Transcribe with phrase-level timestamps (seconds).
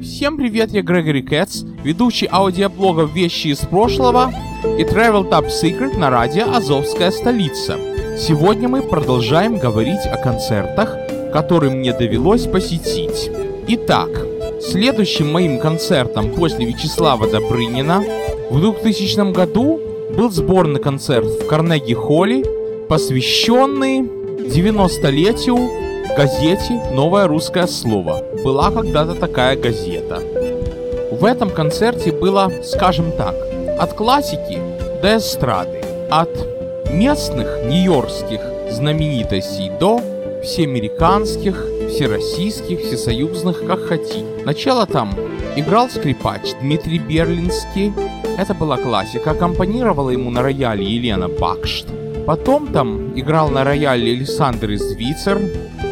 [0.00, 4.32] Всем привет, я Грегори Кэтс, ведущий аудиоблогов «Вещи из прошлого»
[4.78, 7.76] и Travel Top Secret на радио «Азовская столица».
[8.16, 10.96] Сегодня мы продолжаем говорить о концертах,
[11.32, 13.28] которые мне довелось посетить.
[13.66, 14.08] Итак,
[14.62, 18.04] следующим моим концертом после Вячеслава Добрынина
[18.50, 19.80] в 2000 году
[20.16, 22.44] был сборный концерт в Карнеги-холле,
[22.88, 25.87] посвященный 90-летию
[26.18, 28.24] газете «Новое русское слово».
[28.42, 30.20] Была когда-то такая газета.
[31.12, 33.36] В этом концерте было, скажем так,
[33.78, 34.58] от классики
[35.00, 36.28] до эстрады, от
[36.90, 40.00] местных нью-йоркских знаменитостей до
[40.42, 44.24] всеамериканских, всероссийских, всесоюзных, как хотите.
[44.44, 45.14] Начало там
[45.54, 47.92] играл скрипач Дмитрий Берлинский.
[48.36, 49.30] Это была классика.
[49.30, 51.86] Аккомпанировала ему на рояле Елена Бакшт.
[52.26, 55.38] Потом там играл на рояле Александр Извицер.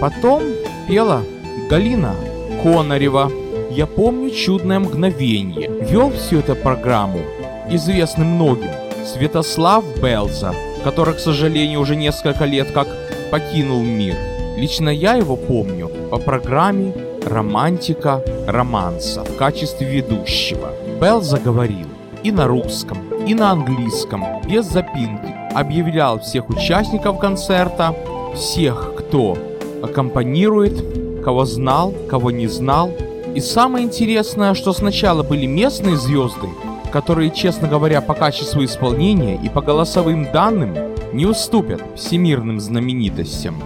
[0.00, 0.42] Потом
[0.86, 1.22] пела
[1.70, 2.14] Галина
[2.62, 3.30] Конарева.
[3.70, 5.70] Я помню чудное мгновение.
[5.80, 7.20] Вел всю эту программу,
[7.70, 8.70] известный многим,
[9.04, 12.88] Святослав Белза, который, к сожалению, уже несколько лет как
[13.30, 14.16] покинул мир.
[14.56, 16.92] Лично я его помню по программе
[17.24, 20.72] «Романтика романса» в качестве ведущего.
[21.00, 21.86] Белза говорил
[22.22, 27.94] и на русском, и на английском, без запинки, объявлял всех участников концерта,
[28.34, 29.36] всех, кто
[29.82, 32.90] аккомпанирует, кого знал, кого не знал.
[33.34, 36.48] И самое интересное, что сначала были местные звезды,
[36.92, 40.74] которые, честно говоря, по качеству исполнения и по голосовым данным
[41.12, 43.62] не уступят всемирным знаменитостям.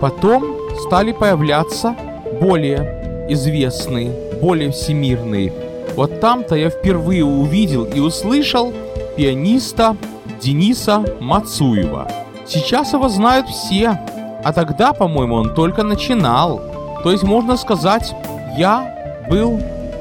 [0.00, 1.94] Потом стали появляться
[2.40, 5.52] более известные, более всемирные.
[5.94, 8.72] Вот там-то я впервые увидел и услышал
[9.16, 9.96] пианиста
[10.40, 12.10] Дениса Мацуева.
[12.46, 14.00] Сейчас его знают все,
[14.44, 16.60] а тогда, по-моему, он только начинал.
[17.02, 18.14] То есть, можно сказать,
[18.56, 18.94] я
[19.28, 19.60] был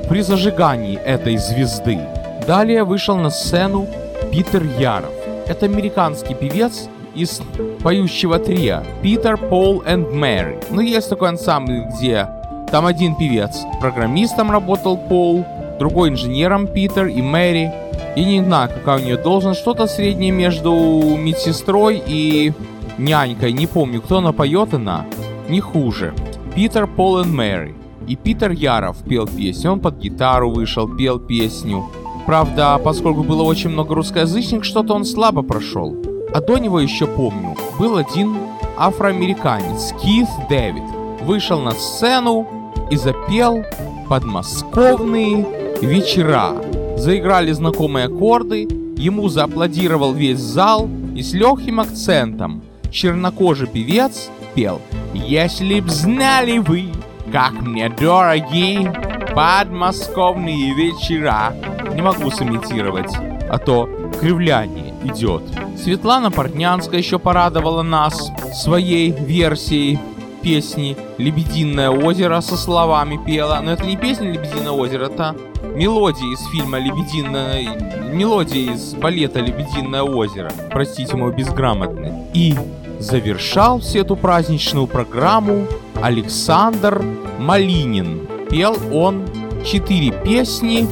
[0.10, 2.00] при зажигании этой звезды.
[2.48, 3.88] Далее вышел на сцену
[4.32, 5.12] Питер Яров.
[5.48, 7.42] Это американский певец из
[7.84, 10.60] поющего трио Питер, Пол и Мэри.
[10.70, 12.28] Ну, есть такой ансамбль, где
[12.72, 15.46] там один певец программистом работал Пол,
[15.80, 17.72] другой инженером Питер и Мэри.
[18.16, 20.72] И не знаю, какая у нее должность, что-то среднее между
[21.18, 22.54] медсестрой и
[23.00, 25.06] нянькой, не помню, кто она поет она,
[25.48, 26.14] не хуже.
[26.56, 27.76] Питер, Пол и Мэри.
[28.08, 31.86] И Питер Яров пел песню, он под гитару вышел, пел песню.
[32.26, 35.96] Правда, поскольку было очень много русскоязычных, что-то он слабо прошел.
[36.34, 38.36] А до него еще помню, был один
[38.78, 40.84] афроамериканец, Кит Дэвид.
[41.22, 42.48] Вышел на сцену
[42.92, 43.64] и запел
[44.08, 45.46] подмосковные
[45.82, 46.54] вечера.
[46.98, 48.68] Заиграли знакомые аккорды,
[48.98, 54.82] ему зааплодировал весь зал и с легким акцентом чернокожий певец пел
[55.14, 56.92] «Если б знали вы,
[57.32, 58.92] как мне дороги
[59.34, 61.54] подмосковные вечера».
[61.94, 63.12] Не могу сымитировать,
[63.50, 63.90] а то
[64.20, 65.44] кривляние идет.
[65.78, 70.00] Светлана Портнянская еще порадовала нас своей версией
[70.42, 73.60] песни «Лебединое озеро» со словами пела.
[73.62, 75.36] Но это не песня «Лебединое озеро», это
[75.76, 80.52] мелодия из фильма «Лебединое...» Мелодия из балета «Лебединое озеро».
[80.72, 82.12] Простите мой безграмотный.
[82.34, 82.56] И
[83.00, 85.66] завершал всю эту праздничную программу
[86.02, 87.02] Александр
[87.40, 88.28] Малинин.
[88.50, 89.26] Пел он
[89.66, 90.88] четыре песни,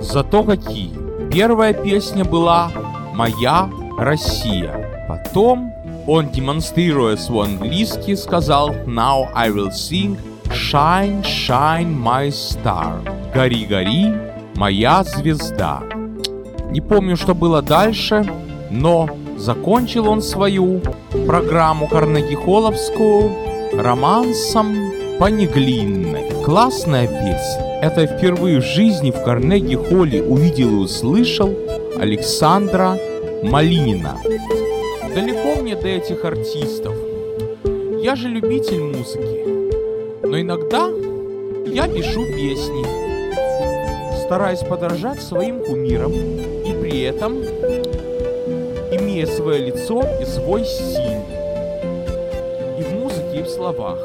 [0.00, 0.92] зато какие.
[1.30, 2.70] Первая песня была
[3.14, 5.06] «Моя Россия».
[5.08, 5.72] Потом
[6.06, 10.18] он, демонстрируя свой английский, сказал «Now I will sing
[10.52, 13.00] Shine, shine my star».
[13.32, 14.12] «Гори, гори,
[14.56, 15.82] моя звезда».
[16.70, 18.26] Не помню, что было дальше,
[18.70, 19.08] но
[19.38, 20.82] закончил он свою
[21.26, 23.30] программу Карнеги-Холловскую
[23.80, 26.24] романсом Паниглинной.
[26.44, 27.80] Классная песня.
[27.80, 31.54] Это впервые в жизни в Карнеги-Холле увидел и услышал
[31.98, 32.98] Александра
[33.42, 34.18] Малинина.
[35.14, 36.94] Далеко мне до этих артистов.
[38.02, 40.26] Я же любитель музыки.
[40.26, 40.88] Но иногда
[41.66, 42.84] я пишу песни,
[44.24, 47.42] стараясь подражать своим кумирам и при этом
[48.94, 51.01] имея свое лицо и свой стиль.
[53.62, 53.98] Словах.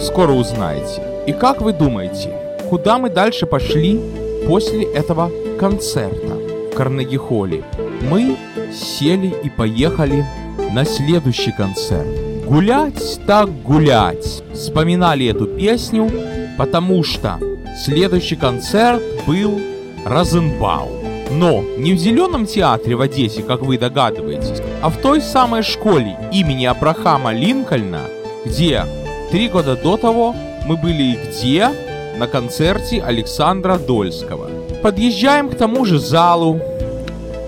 [0.00, 1.02] Скоро узнаете.
[1.26, 2.30] И как вы думаете,
[2.70, 4.00] куда мы дальше пошли
[4.48, 6.34] после этого концерта
[6.70, 7.62] в Карнеги-холле?
[8.00, 8.36] Мы
[8.72, 10.24] сели и поехали
[10.72, 12.08] на следующий концерт.
[12.46, 14.42] Гулять так гулять.
[14.54, 16.10] Вспоминали эту песню,
[16.56, 17.38] потому что
[17.84, 19.60] следующий концерт был
[20.06, 21.04] Розенбаум.
[21.32, 26.16] Но не в Зеленом театре в Одессе, как вы догадываетесь, а в той самой школе
[26.32, 28.00] имени Абрахама Линкольна,
[28.46, 28.84] где
[29.30, 30.34] три года до того
[30.66, 31.68] мы были где
[32.16, 34.48] на концерте Александра Дольского.
[34.82, 36.60] Подъезжаем к тому же залу,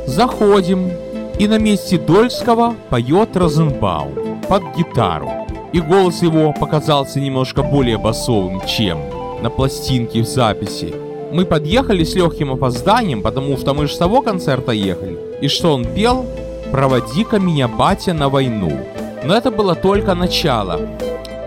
[0.06, 0.90] заходим,
[1.38, 5.30] и на месте Дольского поет Розенбаум под гитару.
[5.72, 8.98] И голос его показался немножко более басовым, чем
[9.40, 10.92] на пластинке в записи.
[11.30, 15.16] Мы подъехали с легким опозданием, потому что мы же с того концерта ехали.
[15.40, 16.26] И что он пел?
[16.72, 18.72] «Проводи-ка меня, батя, на войну».
[19.24, 20.80] Но это было только начало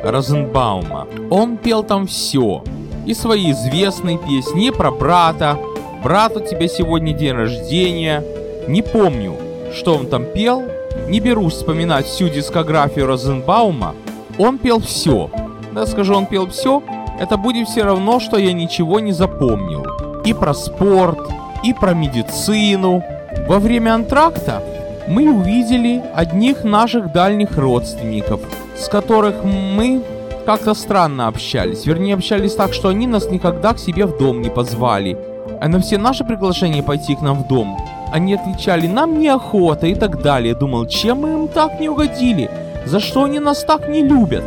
[0.03, 1.07] Розенбаума.
[1.29, 2.63] Он пел там все.
[3.05, 5.57] И свои известные песни про брата.
[6.03, 8.23] Брат, у тебя сегодня день рождения.
[8.67, 9.35] Не помню,
[9.73, 10.63] что он там пел.
[11.07, 13.95] Не берусь вспоминать всю дискографию Розенбаума.
[14.37, 15.29] Он пел все.
[15.73, 16.83] Да скажу, он пел все,
[17.19, 19.85] это будет все равно, что я ничего не запомнил.
[20.25, 21.19] И про спорт,
[21.63, 23.03] и про медицину.
[23.47, 24.61] Во время антракта
[25.07, 28.41] мы увидели одних наших дальних родственников,
[28.77, 30.01] с которых мы
[30.45, 31.85] как-то странно общались.
[31.85, 35.17] Вернее, общались так, что они нас никогда к себе в дом не позвали.
[35.59, 37.77] А на все наши приглашения пойти к нам в дом,
[38.11, 40.55] они отвечали, нам неохота и так далее.
[40.55, 42.49] Думал, чем мы им так не угодили?
[42.85, 44.43] За что они нас так не любят?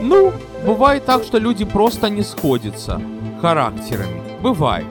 [0.00, 0.32] Ну,
[0.64, 3.00] бывает так, что люди просто не сходятся
[3.40, 4.22] характерами.
[4.42, 4.86] Бывает.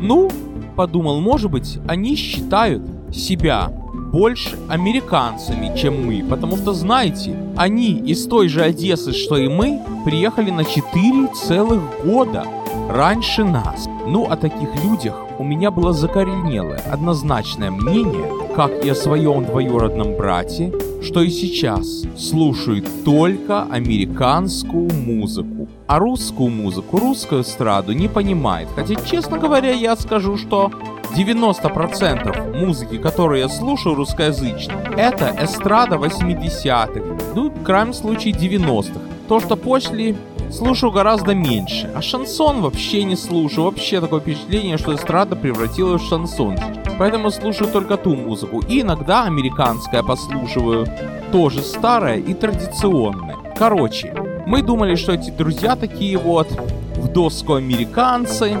[0.00, 0.30] Ну,
[0.76, 2.82] подумал, может быть, они считают
[3.12, 3.70] себя
[4.12, 9.80] больше американцами, чем мы, потому что, знаете, они из той же Одессы, что и мы,
[10.04, 12.44] приехали на 4 целых года
[12.90, 13.88] раньше нас.
[14.06, 20.14] Ну, о таких людях у меня было закоренелое, однозначное мнение, как и о своем двоюродном
[20.16, 20.72] брате,
[21.02, 28.68] что и сейчас слушают только американскую музыку, а русскую музыку, русскую эстраду не понимает.
[28.76, 30.70] Хотя, честно говоря, я скажу, что
[31.16, 39.00] 90% музыки, которую я слушаю русскоязычной, это эстрада 80-х, ну, в крайнем случае 90-х.
[39.28, 40.16] То, что после
[40.50, 41.90] слушаю гораздо меньше.
[41.94, 43.64] А шансон вообще не слушаю.
[43.64, 46.56] Вообще такое впечатление, что эстрада превратилась в шансон.
[46.98, 48.60] Поэтому слушаю только ту музыку.
[48.68, 50.86] И иногда американская послушиваю.
[51.32, 53.36] Тоже старая и традиционная.
[53.56, 54.14] Короче,
[54.46, 56.48] мы думали, что эти друзья такие вот
[56.96, 58.58] в доску американцы,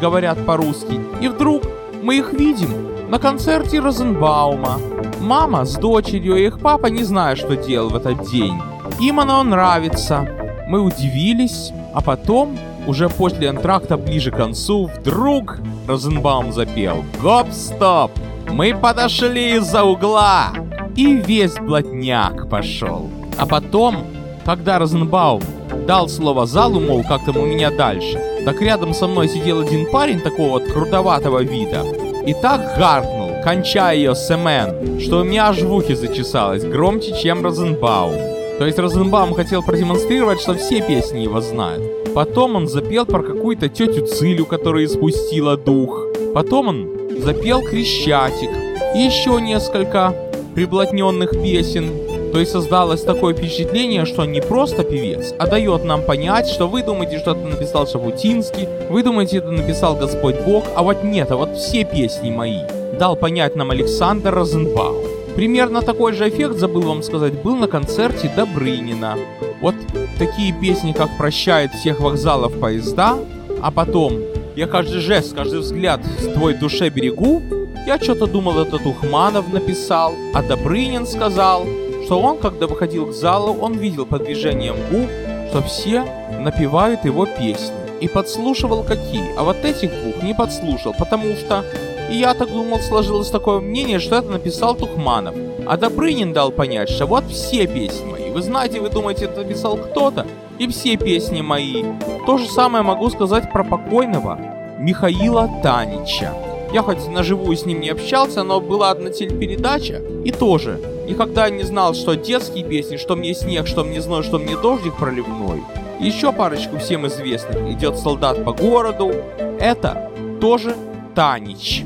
[0.00, 1.00] говорят по-русски.
[1.20, 1.62] И вдруг
[2.04, 2.68] мы их видим
[3.10, 4.78] на концерте Розенбаума.
[5.20, 8.60] Мама с дочерью и их папа не знают, что делал в этот день.
[9.00, 10.28] Им оно нравится.
[10.68, 18.10] Мы удивились, а потом, уже после антракта ближе к концу, вдруг Розенбаум запел «Гоп-стоп!
[18.50, 20.52] Мы подошли из-за угла!»
[20.96, 23.08] И весь блатняк пошел.
[23.38, 23.96] А потом,
[24.44, 25.42] когда Розенбаум
[25.86, 29.90] дал слово залу, мол, как там у меня дальше, так рядом со мной сидел один
[29.90, 31.84] парень такого вот крутоватого вида,
[32.26, 37.44] и так гаркнул, кончая ее семен, что у меня аж в ухе зачесалось, громче, чем
[37.44, 38.34] Розенбаум.
[38.58, 41.82] То есть Розенбаум хотел продемонстрировать, что все песни его знают.
[42.14, 46.06] Потом он запел про какую-то тетю Цилю, которая испустила дух.
[46.32, 46.88] Потом он
[47.18, 48.50] запел Крещатик.
[48.94, 50.14] И еще несколько
[50.54, 51.90] приблотненных песен.
[52.34, 56.66] То есть создалось такое впечатление, что он не просто певец, а дает нам понять, что
[56.66, 61.30] вы думаете, что это написал Шабутинский, вы думаете, это написал Господь Бог, а вот нет,
[61.30, 62.58] а вот все песни мои.
[62.98, 65.04] Дал понять нам Александр Розенбаум.
[65.36, 69.16] Примерно такой же эффект, забыл вам сказать, был на концерте Добрынина.
[69.60, 69.76] Вот
[70.18, 73.16] такие песни, как «Прощает всех вокзалов поезда»,
[73.62, 74.18] а потом
[74.56, 77.40] «Я каждый жест, каждый взгляд с твой душе берегу»,
[77.86, 81.66] я что-то думал, это Тухманов написал, а Добрынин сказал,
[82.04, 85.08] что он, когда выходил к залу, он видел по движениям губ,
[85.50, 86.04] что все
[86.40, 87.74] напевают его песни.
[88.00, 91.64] И подслушивал какие, а вот этих двух не подслушал, потому что
[92.10, 95.34] и я так думал, сложилось такое мнение, что это написал Тухманов.
[95.66, 98.30] А Добрынин дал понять, что вот все песни мои.
[98.30, 100.26] Вы знаете, вы думаете, это написал кто-то?
[100.58, 101.82] И все песни мои.
[102.26, 104.38] То же самое могу сказать про покойного
[104.78, 106.34] Михаила Танича.
[106.72, 110.02] Я хоть наживую с ним не общался, но была одна телепередача.
[110.24, 114.38] И тоже, никогда не знал, что детские песни, что мне снег, что мне зной, что
[114.38, 115.62] мне дождик проливной.
[116.00, 117.70] Еще парочку всем известных.
[117.70, 119.12] Идет солдат по городу.
[119.60, 120.74] Это тоже
[121.14, 121.84] Танич.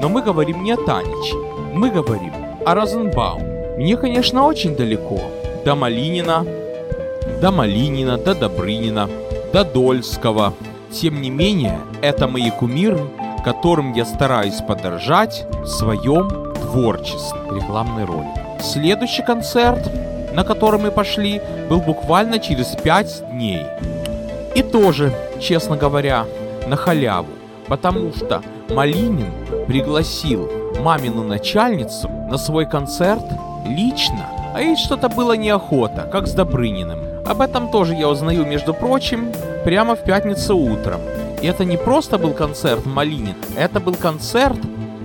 [0.00, 1.34] Но мы говорим не о Танич,
[1.74, 2.32] мы говорим
[2.64, 3.42] о Розенбаум.
[3.76, 5.20] Мне, конечно, очень далеко.
[5.64, 6.46] До Малинина,
[7.40, 9.08] до Малинина, до Добрынина,
[9.52, 10.54] до Дольского.
[10.90, 12.98] Тем не менее, это мои кумиры,
[13.44, 17.40] которым я стараюсь подражать в своем творчестве.
[17.50, 18.60] Рекламный ролик.
[18.60, 19.90] Следующий концерт,
[20.34, 23.66] на который мы пошли, был буквально через 5 дней.
[24.54, 26.26] И тоже, честно говоря,
[26.66, 29.32] на халяву потому что Малинин
[29.68, 30.50] пригласил
[30.80, 33.22] мамину начальницу на свой концерт
[33.64, 36.98] лично, а ей что-то было неохота, как с Добрыниным.
[37.24, 39.32] Об этом тоже я узнаю, между прочим,
[39.64, 41.00] прямо в пятницу утром.
[41.40, 44.58] И это не просто был концерт Малинин, это был концерт,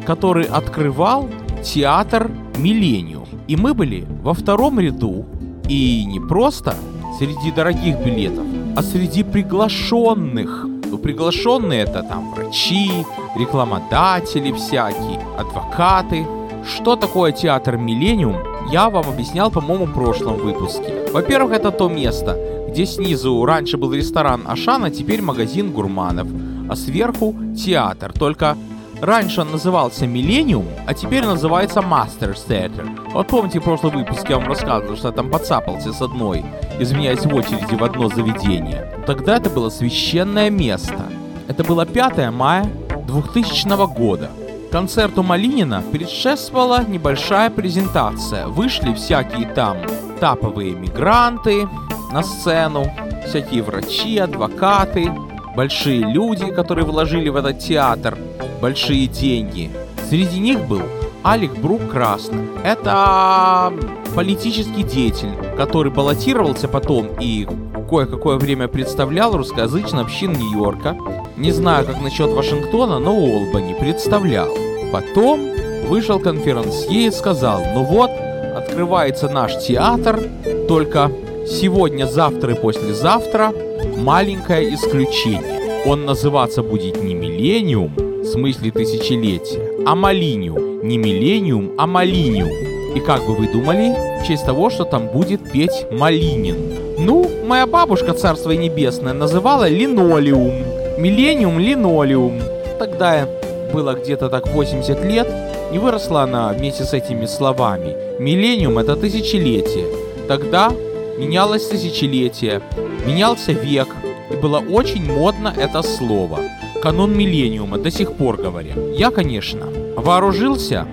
[0.07, 1.29] который открывал
[1.65, 3.27] театр «Миллениум».
[3.47, 5.25] И мы были во втором ряду,
[5.67, 6.75] и не просто
[7.17, 8.45] среди дорогих билетов,
[8.75, 10.67] а среди приглашенных.
[10.91, 12.91] Ну, приглашенные это там врачи,
[13.35, 16.25] рекламодатели всякие, адвокаты.
[16.65, 18.35] Что такое театр «Миллениум»,
[18.71, 21.07] я вам объяснял, по-моему, в прошлом выпуске.
[21.11, 22.37] Во-первых, это то место,
[22.69, 26.27] где снизу раньше был ресторан Ашана, теперь магазин гурманов,
[26.69, 28.11] а сверху театр.
[28.13, 28.57] Только
[29.05, 33.11] раньше он назывался Миллениум, а теперь называется Masters Theater.
[33.13, 36.43] Вот помните, в прошлом выпуске я вам рассказывал, что я там подцапался с одной,
[36.79, 38.87] изменяясь в очереди в одно заведение.
[39.05, 41.05] Тогда это было священное место.
[41.47, 42.69] Это было 5 мая
[43.07, 44.29] 2000 года.
[44.71, 48.47] Концерту Малинина предшествовала небольшая презентация.
[48.47, 49.77] Вышли всякие там
[50.19, 51.69] таповые мигранты
[52.11, 52.85] на сцену,
[53.25, 55.11] всякие врачи, адвокаты,
[55.55, 58.17] большие люди, которые вложили в этот театр
[58.65, 59.69] большие деньги.
[60.09, 60.81] Среди них был
[61.23, 62.47] Алик Брук Красный.
[62.63, 63.71] Это
[64.15, 67.47] политический деятель, который баллотировался потом и
[67.87, 70.97] кое-какое время представлял русскоязычную общину Нью-Йорка.
[71.37, 74.49] Не знаю, как насчет Вашингтона, но Уолбани представлял.
[74.91, 75.47] Потом
[75.87, 78.09] вышел конферансье и сказал, ну вот,
[78.57, 80.19] открывается наш театр,
[80.67, 81.11] только
[81.47, 83.53] сегодня, завтра и послезавтра
[83.95, 85.83] маленькое исключение.
[85.85, 90.81] Он называться будет не «Миллениум», в смысле тысячелетия, а «Малиниум».
[90.87, 92.49] Не «Миллениум», а «Малиниум».
[92.95, 96.55] И как бы вы думали, в честь того, что там будет петь Малинин.
[96.97, 100.63] Ну, моя бабушка, царство небесное, называла линолеум.
[100.97, 102.41] Миллениум линолеум.
[102.79, 103.27] Тогда
[103.71, 105.27] было где-то так 80 лет,
[105.71, 107.95] не выросла она вместе с этими словами.
[108.17, 109.85] Миллениум— это тысячелетие.
[110.27, 110.71] Тогда
[111.17, 112.61] менялось тысячелетие,
[113.05, 113.89] менялся век,
[114.31, 116.39] и было очень модно это слово.
[116.85, 118.77] Канон миллениума до сих пор говорят.
[118.95, 119.65] Я, конечно,
[119.95, 120.85] вооружился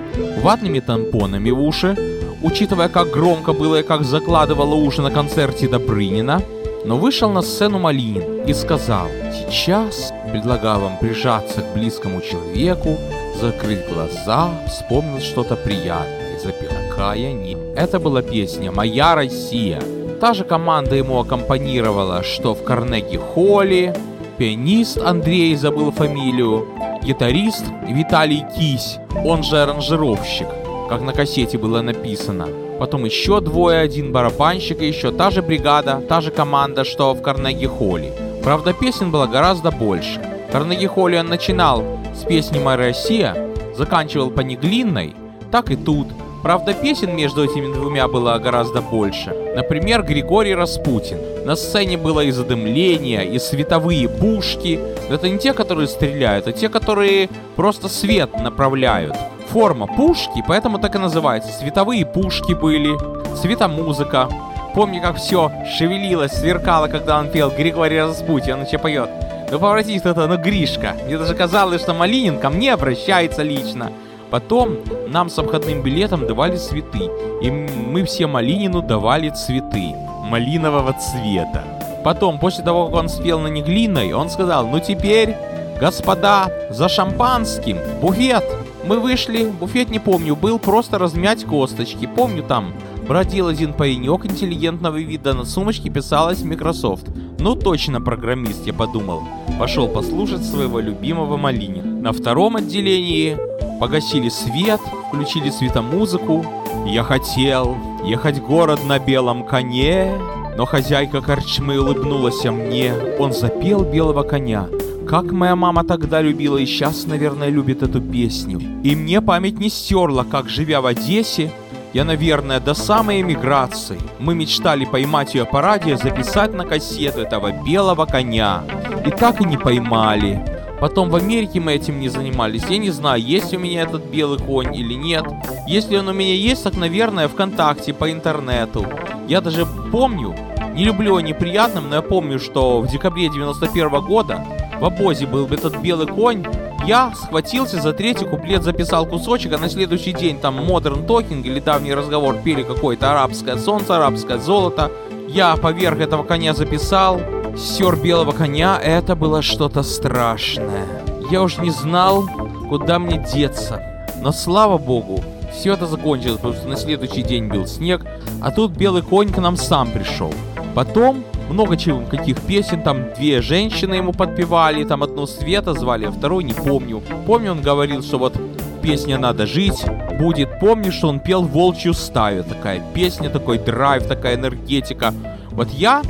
[0.42, 1.94] ватными тампонами в уши,
[2.42, 6.40] учитывая, как громко было и как закладывало уши на концерте Добрынина,
[6.86, 12.96] но вышел на сцену Малинин и сказал, сейчас предлагаю вам прижаться к близкому человеку,
[13.38, 19.82] закрыть глаза, вспомнить что-то приятное и запел «Какая не...» Это была песня «Моя Россия».
[20.22, 23.94] Та же команда ему аккомпанировала, что в Карнеги-Холле,
[24.38, 26.66] пианист Андрей забыл фамилию,
[27.02, 30.48] гитарист Виталий Кись, он же аранжировщик,
[30.88, 32.48] как на кассете было написано.
[32.78, 37.22] Потом еще двое, один барабанщик и еще та же бригада, та же команда, что в
[37.22, 38.12] Карнеги-Холле.
[38.42, 40.20] Правда, песен было гораздо больше.
[40.52, 41.84] Карнеги-Холле он начинал
[42.14, 43.36] с песни «Моя Россия»,
[43.76, 45.14] заканчивал по неглинной,
[45.50, 46.08] так и тут.
[46.42, 49.32] Правда, песен между этими двумя было гораздо больше.
[49.54, 51.18] Например, Григорий Распутин.
[51.46, 54.80] На сцене было и задымление, и световые пушки.
[55.08, 59.16] Это не те, которые стреляют, а те, которые просто свет направляют.
[59.50, 61.52] Форма пушки, поэтому так и называется.
[61.52, 62.92] Световые пушки были,
[63.36, 64.28] светомузыка.
[64.74, 69.10] Помню, как все шевелилось, сверкало, когда он пел Григорий Распутин, он еще поет.
[69.50, 70.96] Ну, поворотись это, ну, Гришка.
[71.04, 73.92] Мне даже казалось, что Малинин ко мне обращается лично.
[74.32, 77.10] Потом нам с обходным билетом давали цветы,
[77.42, 81.64] и мы все Малинину давали цветы малинового цвета.
[82.02, 85.36] Потом, после того, как он спел на Неглиной, он сказал, ну теперь,
[85.78, 88.42] господа, за шампанским, буфет.
[88.86, 92.06] Мы вышли, буфет не помню, был просто размять косточки.
[92.06, 92.72] Помню там,
[93.06, 97.04] бродил один паренек интеллигентного вида, на сумочке писалось Microsoft.
[97.38, 99.24] Ну точно программист, я подумал.
[99.58, 101.91] Пошел послушать своего любимого Малинина.
[102.02, 103.38] На втором отделении
[103.78, 106.44] Погасили свет, включили светомузыку.
[106.84, 110.18] Я хотел ехать город на белом коне,
[110.56, 112.92] но хозяйка корчмы улыбнулась мне.
[113.20, 114.66] Он запел белого коня.
[115.08, 118.60] Как моя мама тогда любила и сейчас, наверное, любит эту песню.
[118.82, 121.52] И мне память не стерла, как, живя в Одессе,
[121.92, 127.52] я, наверное, до самой эмиграции мы мечтали поймать ее по радио, записать на кассету этого
[127.64, 128.64] белого коня.
[129.06, 130.51] И так и не поймали.
[130.82, 132.64] Потом в Америке мы этим не занимались.
[132.68, 135.24] Я не знаю, есть у меня этот белый конь или нет.
[135.68, 138.84] Если он у меня есть, так, наверное, ВКонтакте, по интернету.
[139.28, 140.34] Я даже помню,
[140.74, 144.44] не люблю о неприятном, но я помню, что в декабре 91 -го года
[144.80, 146.44] в обозе был этот белый конь.
[146.84, 151.60] Я схватился за третий куплет, записал кусочек, а на следующий день там Modern Talking или
[151.60, 154.90] давний разговор пели какое-то арабское солнце, арабское золото.
[155.28, 157.20] Я поверх этого коня записал,
[157.56, 160.86] Сер белого коня— это было что-то страшное.
[161.30, 162.26] Я уж не знал,
[162.68, 163.82] куда мне деться.
[164.20, 168.04] Но слава богу, все это закончилось, потому что на следующий день был снег,
[168.40, 170.32] а тут белый конь к нам сам пришел.
[170.74, 176.10] Потом много чего, каких песен, там две женщины ему подпевали, там одну Света звали, а
[176.10, 177.02] вторую не помню.
[177.26, 178.34] Помню, он говорил, что вот
[178.82, 179.84] песня «Надо жить»
[180.18, 180.58] будет.
[180.58, 182.44] Помню, что он пел «Волчью стаю».
[182.44, 185.12] Такая песня, такой драйв, такая энергетика.
[185.50, 186.02] Вот я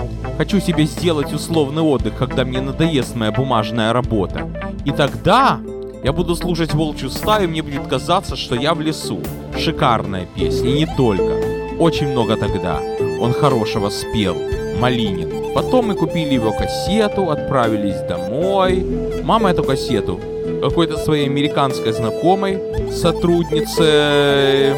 [0.43, 4.51] хочу себе сделать условный отдых, когда мне надоест моя бумажная работа.
[4.85, 5.61] И тогда
[6.03, 9.21] я буду слушать «Волчью стаю», и мне будет казаться, что я в лесу.
[9.57, 11.37] Шикарная песня, и не только.
[11.79, 12.81] Очень много тогда.
[13.21, 14.35] Он хорошего спел.
[14.81, 15.55] Малинин.
[15.55, 18.85] Потом мы купили его кассету, отправились домой.
[19.23, 20.19] Мама эту кассету
[20.61, 22.59] какой-то своей американской знакомой,
[22.91, 24.75] сотруднице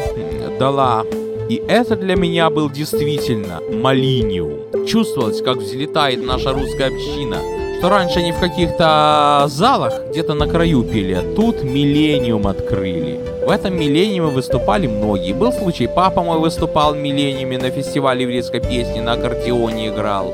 [0.59, 1.03] дала.
[1.47, 4.85] И это для меня был действительно малиниум.
[4.87, 7.37] Чувствовалось, как взлетает наша русская община.
[7.77, 13.19] Что раньше они в каких-то залах где-то на краю пели, а тут миллениум открыли.
[13.45, 15.33] В этом миллениуме выступали многие.
[15.33, 20.33] Был случай, папа мой выступал в миллениуме на фестивале еврейской песни, на аккордеоне играл.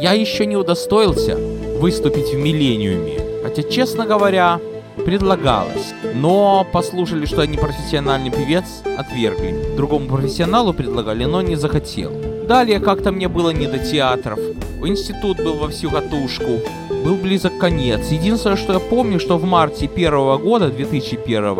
[0.00, 1.36] Я еще не удостоился
[1.78, 3.20] выступить в миллениуме.
[3.42, 4.58] Хотя, честно говоря,
[5.04, 5.94] предлагалось.
[6.14, 9.76] Но послушали, что я не профессиональный певец, отвергли.
[9.76, 12.12] Другому профессионалу предлагали, но не захотел.
[12.48, 14.38] Далее как-то мне было не до театров.
[14.84, 16.60] Институт был во всю катушку.
[17.04, 18.08] Был близок конец.
[18.10, 21.56] Единственное, что я помню, что в марте первого года, 2001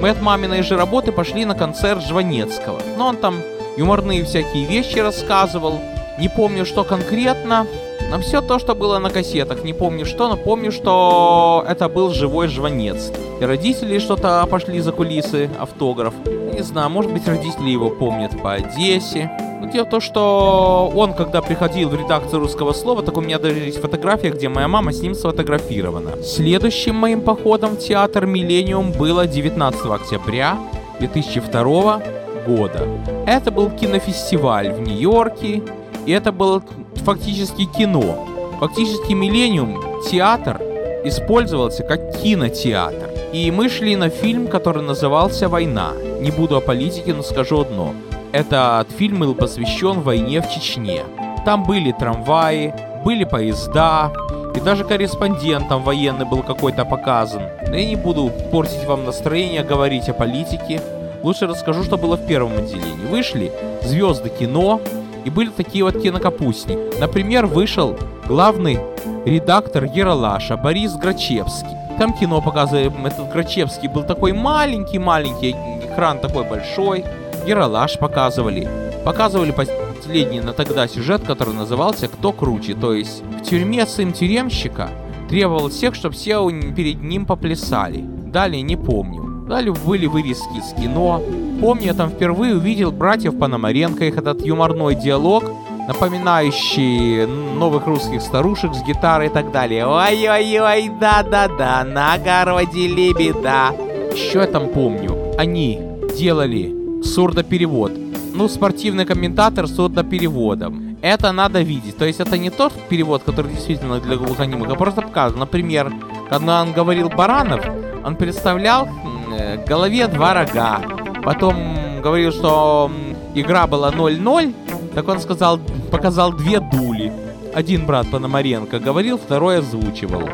[0.00, 2.80] мы от маминой же работы пошли на концерт Жванецкого.
[2.98, 3.36] Но он там
[3.76, 5.80] юморные всякие вещи рассказывал.
[6.18, 7.66] Не помню, что конкретно,
[8.10, 12.10] но все то, что было на кассетах, не помню что, но помню, что это был
[12.10, 13.12] живой жванец.
[13.40, 16.14] И родители что-то пошли за кулисы, автограф.
[16.52, 19.30] Не знаю, может быть родители его помнят по Одессе.
[19.60, 23.38] Но дело в том, что он, когда приходил в редакцию русского слова, так у меня
[23.38, 26.22] даже есть фотография, где моя мама с ним сфотографирована.
[26.22, 30.58] Следующим моим походом в театр Миллениум было 19 октября
[31.00, 32.02] 2002
[32.46, 32.86] года.
[33.26, 35.62] Это был кинофестиваль в Нью-Йорке,
[36.06, 36.62] и это было
[36.98, 38.26] фактически кино.
[38.60, 40.60] Фактически Миллениум, театр,
[41.04, 43.10] использовался как кинотеатр.
[43.32, 45.92] И мы шли на фильм, который назывался «Война».
[46.20, 47.94] Не буду о политике, но скажу одно.
[48.32, 51.02] Этот фильм был посвящен войне в Чечне.
[51.44, 52.72] Там были трамваи,
[53.04, 54.12] были поезда,
[54.54, 57.42] и даже корреспондентом военный был какой-то показан.
[57.68, 60.80] Но я не буду портить вам настроение, говорить о политике.
[61.22, 63.06] Лучше расскажу, что было в первом отделении.
[63.10, 63.52] Вышли
[63.82, 64.80] звезды кино,
[65.24, 66.78] и были такие вот кинокапустни.
[67.00, 68.78] Например, вышел главный
[69.24, 71.76] редактор Ералаша Борис Грачевский.
[71.98, 77.04] Там кино показываем, этот Грачевский был такой маленький-маленький, экран такой большой.
[77.46, 78.68] Ералаш показывали.
[79.04, 82.74] Показывали последний на тогда сюжет, который назывался «Кто круче?».
[82.74, 84.88] То есть в тюрьме сын тюремщика
[85.28, 88.00] требовал всех, чтобы все перед ним поплясали.
[88.02, 89.46] Далее не помню.
[89.46, 91.22] Далее были вырезки из кино.
[91.60, 95.44] Помню, я там впервые увидел братьев Пономаренко, их этот юморной диалог,
[95.88, 99.86] напоминающий новых русских старушек с гитарой и так далее.
[99.86, 103.74] Ой-ой-ой, да-да-да, на огороде лебеда.
[104.12, 105.80] Еще я там помню, они
[106.16, 107.92] делали сурдоперевод.
[108.34, 110.96] Ну, спортивный комментатор с сурдопереводом.
[111.02, 111.96] Это надо видеть.
[111.96, 115.38] То есть это не тот перевод, который действительно для глухонемых, а просто показан.
[115.38, 115.92] Например,
[116.30, 117.64] когда он говорил Баранов,
[118.04, 118.88] он представлял
[119.36, 120.80] Э, голове два рога.
[121.24, 122.90] Потом говорил, что
[123.34, 124.54] игра была 0-0,
[124.94, 125.58] так он сказал,
[125.90, 127.12] показал две дули.
[127.54, 130.28] Один брат Пономаренко говорил, второй озвучивал.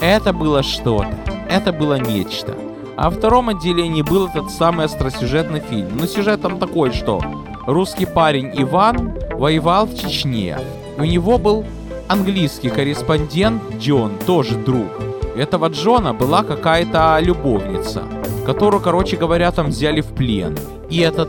[0.00, 1.14] Это было что-то.
[1.48, 2.54] Это было нечто.
[2.96, 5.96] А во втором отделении был этот самый остросюжетный фильм.
[5.98, 7.20] Но сюжет там такой, что
[7.66, 10.58] русский парень Иван воевал в Чечне.
[10.98, 11.64] У него был
[12.08, 14.88] английский корреспондент Джон, тоже друг.
[15.34, 18.02] У этого Джона была какая-то любовница
[18.46, 20.56] которую, короче говоря, там взяли в плен.
[20.88, 21.28] И этот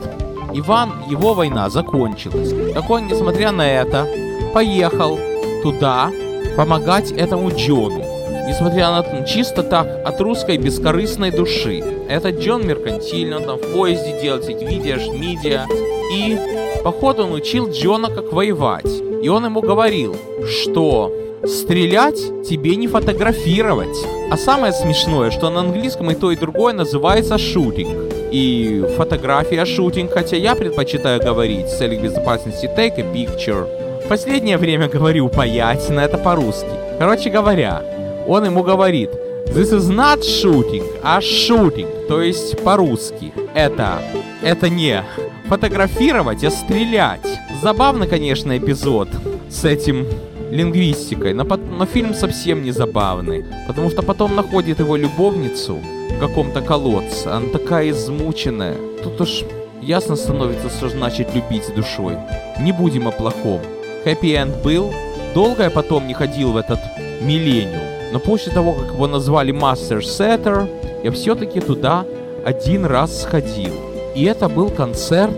[0.53, 2.53] Иван, его война закончилась.
[2.73, 4.08] Так он, несмотря на это,
[4.53, 5.19] поехал
[5.63, 6.12] туда
[6.56, 8.03] помогать этому Джону.
[8.47, 11.84] Несмотря на чисто так, от русской бескорыстной души.
[12.08, 15.67] Этот Джон меркантильный, он там в поезде делает эти видео, шмидия.
[16.13, 16.38] И,
[16.84, 18.89] походу, он учил Джона, как воевать.
[19.21, 20.15] И он ему говорил,
[20.47, 21.12] что
[21.45, 23.95] Стрелять тебе не фотографировать.
[24.32, 28.13] А самое смешное, что на английском и то, и другое называется шутинг.
[28.32, 33.67] И фотография шутинг, хотя я предпочитаю говорить с целью безопасности take a picture.
[34.04, 36.69] В последнее время говорю паять, но это по-русски.
[36.97, 37.84] Короче говоря,
[38.28, 39.12] он ему говорит,
[39.47, 43.32] This is not shooting, а shooting, то есть по-русски.
[43.56, 44.02] Это,
[44.41, 45.04] это не
[45.47, 47.26] фотографировать, а стрелять.
[47.62, 49.08] Забавно, конечно, эпизод
[49.50, 50.06] с этим
[50.52, 55.78] лингвистикой, но, но фильм совсем не забавный, потому что потом находит его любовницу
[56.10, 58.76] в каком-то колодце, она такая измученная.
[59.04, 59.44] Тут уж
[59.82, 62.18] ясно становится, что значит любить душой.
[62.60, 63.62] Не будем о плохом.
[64.06, 64.94] End был.
[65.34, 66.80] Долго я потом не ходил в этот
[67.22, 67.82] Миллениум.
[68.14, 70.68] Но после того, как его назвали Master Setter,
[71.04, 72.06] я все-таки туда
[72.46, 73.74] один раз сходил.
[74.16, 75.36] И это был концерт,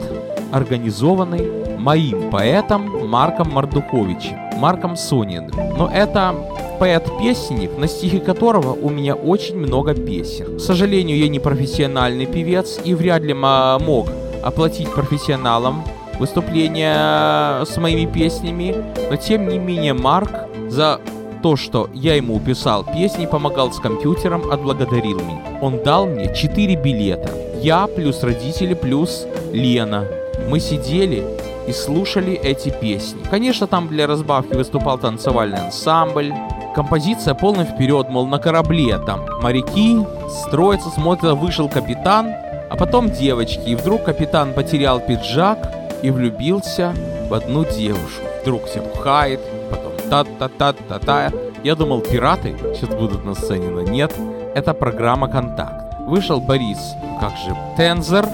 [0.51, 5.51] организованный моим поэтом Марком Мардуховичем, Марком Сониным.
[5.77, 6.35] Но это
[6.79, 10.57] поэт-песенник, на стихи которого у меня очень много песен.
[10.57, 14.07] К сожалению, я не профессиональный певец и вряд ли мог
[14.43, 15.83] оплатить профессионалам
[16.19, 18.75] выступление с моими песнями,
[19.09, 20.31] но тем не менее Марк
[20.69, 20.99] за
[21.41, 25.59] то, что я ему писал песни, помогал с компьютером, отблагодарил меня.
[25.61, 27.29] Он дал мне 4 билета.
[27.61, 30.05] Я плюс родители плюс Лена.
[30.49, 31.23] Мы сидели
[31.69, 33.21] и слушали эти песни.
[33.29, 36.33] Конечно, там для разбавки выступал танцевальный ансамбль.
[36.73, 39.99] Композиция полный вперед, мол, на корабле там моряки
[40.47, 42.33] строятся, смотрят, вышел капитан,
[42.69, 43.61] а потом девочки.
[43.67, 45.59] И вдруг капитан потерял пиджак
[46.01, 46.93] и влюбился
[47.29, 48.25] в одну девушку.
[48.41, 51.31] Вдруг все пухает, потом та-та-та-та-та.
[51.63, 54.11] Я думал, пираты сейчас будут на сцене, но нет.
[54.55, 55.99] Это программа «Контакт».
[56.07, 58.25] Вышел Борис, как же, Тензер,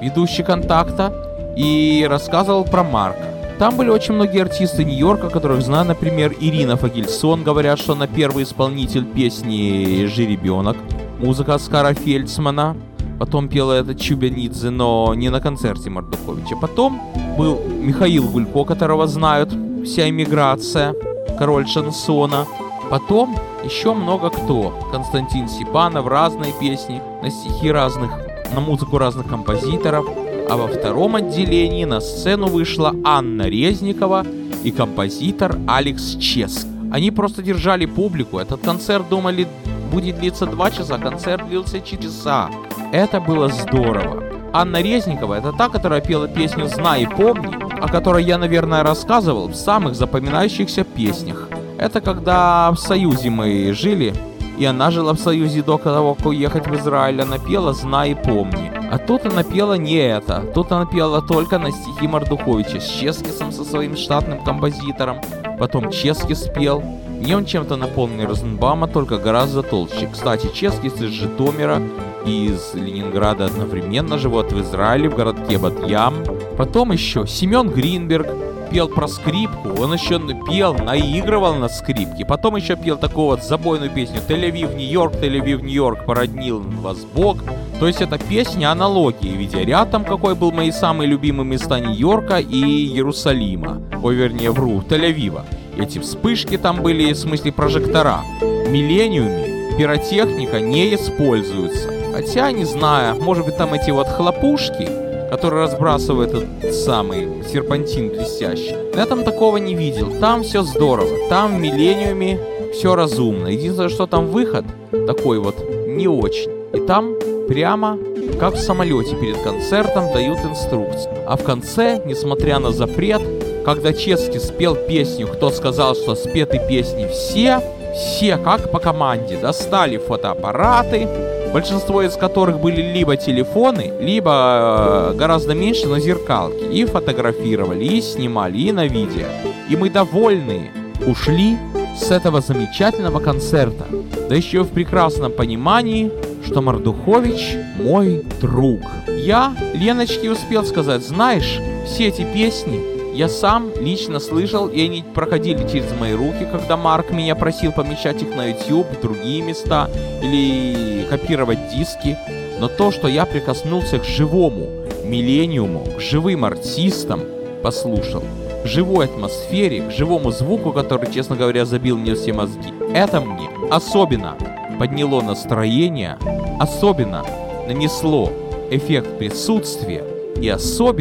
[0.00, 3.34] ведущий «Контакта», и рассказывал про Марка.
[3.58, 8.42] Там были очень многие артисты Нью-Йорка, которых знаю, например, Ирина Фагельсон, говорят, что она первый
[8.42, 10.76] исполнитель песни «Жеребенок»,
[11.20, 12.76] музыка Оскара Фельдсмана,
[13.20, 16.56] потом пела это Чубянидзе, но не на концерте Мордуховича.
[16.60, 17.00] Потом
[17.38, 20.94] был Михаил Гулько, которого знают вся иммиграция,
[21.38, 22.46] король шансона.
[22.90, 24.88] Потом еще много кто.
[24.92, 28.10] Константин Сипанов, разные песни, на стихи разных,
[28.52, 30.06] на музыку разных композиторов.
[30.48, 34.26] А во втором отделении на сцену вышла Анна Резникова
[34.62, 36.66] и композитор Алекс Ческ.
[36.92, 38.38] Они просто держали публику.
[38.38, 39.48] Этот концерт думали
[39.90, 42.50] будет длиться два часа, концерт длился часа.
[42.92, 44.22] Это было здорово.
[44.52, 49.48] Анна Резникова— это та, которая пела песню «Знай и помни», о которой я, наверное, рассказывал
[49.48, 51.48] в самых запоминающихся песнях.
[51.78, 54.14] Это когда в Союзе мы жили,
[54.58, 57.20] и она жила в Союзе до того, как уехать в Израиль.
[57.22, 58.83] Она пела «Знай и помни».
[58.94, 60.44] А тут она пела не это.
[60.54, 65.16] Тут она пела только на стихи Мордуховича с Ческисом со своим штатным композитором.
[65.58, 66.80] Потом Ческис спел.
[66.80, 70.08] Мне он чем-то напомнил Розенбаума, только гораздо толще.
[70.12, 71.82] Кстати, Ческис из Житомира
[72.24, 76.14] и из Ленинграда одновременно живут в Израиле, в городке Батьям.
[76.56, 78.28] Потом еще Семен Гринберг,
[78.74, 82.24] пел про скрипку, он еще пел, наигрывал на скрипке.
[82.24, 87.36] Потом еще пел такую вот забойную песню «Тель-Авив, Нью-Йорк, Тель-Авив, Нью-Йорк, породнил вас Бог».
[87.78, 92.38] То есть это песня аналогии, видя ряд там какой был мои самые любимые места Нью-Йорка
[92.38, 93.80] и Иерусалима.
[94.02, 95.42] Ой, вернее, вру, Тель-Авива.
[95.78, 98.22] Эти вспышки там были, в смысле прожектора.
[98.40, 101.92] В Миллениуме пиротехника не используется.
[102.12, 104.88] Хотя, не знаю, может быть там эти вот хлопушки,
[105.34, 108.76] который разбрасывает этот самый серпантин блестящий.
[108.94, 110.12] Я там такого не видел.
[110.20, 111.28] Там все здорово.
[111.28, 112.38] Там в Миллениуме
[112.72, 113.48] все разумно.
[113.48, 114.64] Единственное, что там выход
[115.08, 115.56] такой вот
[115.88, 116.52] не очень.
[116.72, 117.16] И там
[117.48, 117.98] прямо
[118.38, 121.10] как в самолете перед концертом дают инструкции.
[121.26, 123.22] А в конце, несмотря на запрет,
[123.64, 127.60] когда Чески спел песню «Кто сказал, что спеты песни все»,
[127.92, 131.08] все, как по команде, достали фотоаппараты,
[131.54, 136.64] большинство из которых были либо телефоны, либо э, гораздо меньше, но зеркалки.
[136.64, 139.28] И фотографировали, и снимали, и на видео.
[139.70, 140.72] И мы довольные
[141.06, 141.56] ушли
[141.96, 143.86] с этого замечательного концерта.
[144.28, 146.10] Да еще в прекрасном понимании,
[146.44, 148.80] что Мордухович мой друг.
[149.06, 155.66] Я Леночке успел сказать, знаешь, все эти песни я сам лично слышал, и они проходили
[155.70, 159.88] через мои руки, когда Марк меня просил помещать их на YouTube, другие места
[160.20, 162.18] или копировать диски.
[162.58, 164.68] Но то, что я прикоснулся к живому
[165.04, 167.20] миллениуму, к живым артистам,
[167.62, 168.22] послушал,
[168.64, 173.48] к живой атмосфере, к живому звуку, который, честно говоря, забил мне все мозги, это мне
[173.70, 174.36] особенно
[174.78, 176.18] подняло настроение,
[176.58, 177.24] особенно
[177.68, 178.32] нанесло
[178.70, 180.04] эффект присутствия
[180.40, 180.84] и особенно